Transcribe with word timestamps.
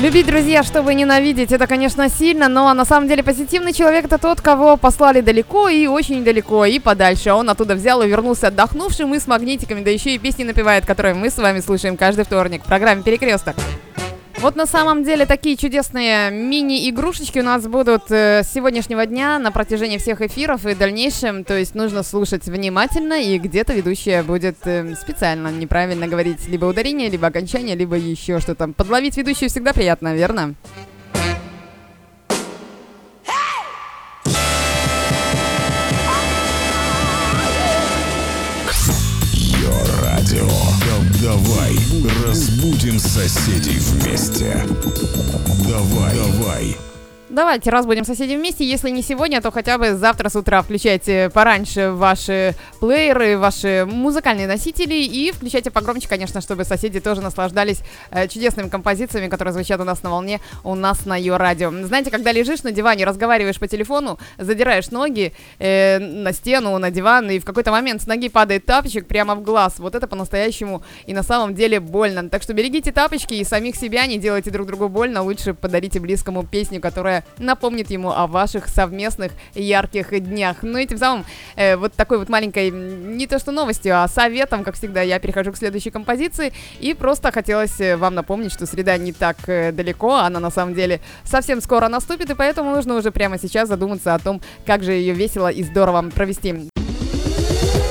Любить, 0.00 0.26
друзья, 0.26 0.62
чтобы 0.62 0.94
ненавидеть, 0.94 1.50
это, 1.50 1.66
конечно, 1.66 2.08
сильно, 2.08 2.46
но 2.48 2.72
на 2.72 2.84
самом 2.84 3.08
деле 3.08 3.24
позитивный 3.24 3.72
человек 3.72 4.04
это 4.04 4.16
тот, 4.16 4.40
кого 4.40 4.76
послали 4.76 5.22
далеко 5.22 5.68
и 5.68 5.88
очень 5.88 6.22
далеко, 6.22 6.64
и 6.66 6.78
подальше. 6.78 7.32
Он 7.32 7.50
оттуда 7.50 7.74
взял 7.74 8.00
и 8.02 8.08
вернулся 8.08 8.46
отдохнувшим 8.46 9.12
и 9.14 9.18
с 9.18 9.26
магнитиками, 9.26 9.82
да 9.82 9.90
еще 9.90 10.14
и 10.14 10.18
песни 10.18 10.44
напевает, 10.44 10.86
которые 10.86 11.14
мы 11.14 11.30
с 11.30 11.36
вами 11.36 11.58
слушаем 11.58 11.96
каждый 11.96 12.24
вторник 12.24 12.62
в 12.62 12.66
программе 12.66 13.02
«Перекресток». 13.02 13.56
Вот 14.40 14.54
на 14.54 14.66
самом 14.66 15.02
деле 15.02 15.26
такие 15.26 15.56
чудесные 15.56 16.30
мини-игрушечки 16.30 17.40
у 17.40 17.42
нас 17.42 17.66
будут 17.66 18.08
э, 18.10 18.44
с 18.44 18.52
сегодняшнего 18.52 19.04
дня 19.04 19.36
на 19.40 19.50
протяжении 19.50 19.98
всех 19.98 20.20
эфиров 20.20 20.64
и 20.64 20.76
дальнейшем. 20.76 21.42
То 21.42 21.58
есть 21.58 21.74
нужно 21.74 22.04
слушать 22.04 22.46
внимательно, 22.46 23.20
и 23.20 23.36
где-то 23.38 23.72
ведущая 23.72 24.22
будет 24.22 24.58
э, 24.64 24.94
специально 24.94 25.48
неправильно 25.48 26.06
говорить 26.06 26.46
либо 26.46 26.66
ударение, 26.66 27.10
либо 27.10 27.26
окончание, 27.26 27.74
либо 27.74 27.96
еще 27.96 28.38
что-то. 28.38 28.68
Подловить 28.68 29.16
ведущую 29.16 29.50
всегда 29.50 29.72
приятно, 29.72 30.14
верно? 30.14 30.54
Давай 41.28 41.76
разбудим 42.24 42.98
соседей 42.98 43.78
вместе. 43.78 44.66
Давай, 45.68 46.16
давай. 46.16 46.87
Давайте 47.30 47.68
разбудим 47.68 48.06
соседей 48.06 48.38
вместе. 48.38 48.64
Если 48.64 48.88
не 48.88 49.02
сегодня, 49.02 49.42
то 49.42 49.50
хотя 49.50 49.76
бы 49.76 49.94
завтра 49.94 50.30
с 50.30 50.36
утра 50.36 50.62
включайте 50.62 51.28
пораньше 51.28 51.90
ваши 51.90 52.54
плееры, 52.80 53.36
ваши 53.36 53.86
музыкальные 53.86 54.46
носители 54.46 54.94
и 54.94 55.30
включайте 55.30 55.70
погромче, 55.70 56.08
конечно, 56.08 56.40
чтобы 56.40 56.64
соседи 56.64 57.00
тоже 57.00 57.20
наслаждались 57.20 57.80
э, 58.10 58.28
чудесными 58.28 58.70
композициями, 58.70 59.28
которые 59.28 59.52
звучат 59.52 59.78
у 59.78 59.84
нас 59.84 60.02
на 60.02 60.08
волне, 60.08 60.40
у 60.64 60.74
нас 60.74 61.04
на 61.04 61.16
ее 61.18 61.36
радио. 61.36 61.70
Знаете, 61.70 62.10
когда 62.10 62.32
лежишь 62.32 62.62
на 62.62 62.72
диване, 62.72 63.04
разговариваешь 63.04 63.58
по 63.58 63.68
телефону, 63.68 64.18
задираешь 64.38 64.90
ноги 64.90 65.34
э, 65.58 65.98
на 65.98 66.32
стену, 66.32 66.78
на 66.78 66.90
диван, 66.90 67.28
и 67.28 67.40
в 67.40 67.44
какой-то 67.44 67.72
момент 67.72 68.00
с 68.00 68.06
ноги 68.06 68.30
падает 68.30 68.64
тапочек 68.64 69.06
прямо 69.06 69.34
в 69.34 69.42
глаз. 69.42 69.74
Вот 69.78 69.94
это 69.94 70.06
по-настоящему 70.06 70.82
и 71.06 71.12
на 71.12 71.22
самом 71.22 71.54
деле 71.54 71.78
больно. 71.78 72.30
Так 72.30 72.42
что 72.42 72.54
берегите 72.54 72.90
тапочки 72.90 73.34
и 73.34 73.44
самих 73.44 73.76
себя, 73.76 74.06
не 74.06 74.16
делайте 74.16 74.50
друг 74.50 74.66
другу 74.66 74.88
больно. 74.88 75.22
Лучше 75.22 75.52
подарите 75.52 76.00
близкому 76.00 76.42
песню, 76.42 76.80
которая 76.80 77.17
напомнит 77.38 77.90
ему 77.90 78.10
о 78.10 78.26
ваших 78.26 78.68
совместных 78.68 79.32
ярких 79.54 80.18
днях. 80.20 80.58
Ну 80.62 80.78
и 80.78 80.86
тем 80.86 80.98
самым 80.98 81.24
э, 81.56 81.76
вот 81.76 81.92
такой 81.94 82.18
вот 82.18 82.28
маленькой, 82.28 82.70
не 82.70 83.26
то 83.26 83.38
что 83.38 83.52
новостью, 83.52 84.02
а 84.02 84.08
советом, 84.08 84.64
как 84.64 84.74
всегда, 84.74 85.02
я 85.02 85.18
перехожу 85.18 85.52
к 85.52 85.56
следующей 85.56 85.90
композиции. 85.90 86.52
И 86.80 86.94
просто 86.94 87.32
хотелось 87.32 87.80
э, 87.80 87.96
вам 87.96 88.14
напомнить, 88.14 88.52
что 88.52 88.66
среда 88.66 88.96
не 88.96 89.12
так 89.12 89.36
э, 89.46 89.72
далеко, 89.72 90.16
она 90.16 90.40
на 90.40 90.50
самом 90.50 90.74
деле 90.74 91.00
совсем 91.24 91.60
скоро 91.60 91.88
наступит, 91.88 92.30
и 92.30 92.34
поэтому 92.34 92.70
нужно 92.70 92.96
уже 92.96 93.10
прямо 93.10 93.38
сейчас 93.38 93.68
задуматься 93.68 94.14
о 94.14 94.18
том, 94.18 94.40
как 94.66 94.82
же 94.82 94.92
ее 94.92 95.14
весело 95.14 95.48
и 95.48 95.62
здорово 95.62 96.02
провести. 96.10 96.68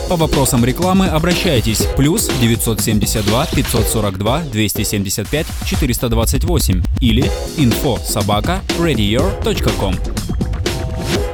По 0.09 0.16
вопросам 0.16 0.63
рекламы 0.63 1.08
обращайтесь. 1.08 1.86
Плюс 1.97 2.30
972 2.39 3.45
542 3.47 4.41
275 4.44 5.47
428 5.66 6.83
или 7.02 7.23
info 7.58 8.00
собака 8.03 8.61
radior.com 8.80 9.95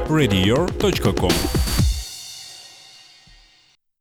radior.com 0.08 1.63